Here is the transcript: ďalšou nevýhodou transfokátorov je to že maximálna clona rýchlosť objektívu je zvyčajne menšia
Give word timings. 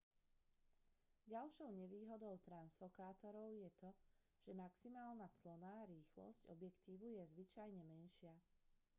ďalšou 1.33 1.69
nevýhodou 1.81 2.35
transfokátorov 2.47 3.49
je 3.65 3.69
to 3.81 3.89
že 4.45 4.51
maximálna 4.63 5.27
clona 5.37 5.75
rýchlosť 5.93 6.41
objektívu 6.53 7.07
je 7.21 7.25
zvyčajne 7.33 7.81
menšia 7.91 8.33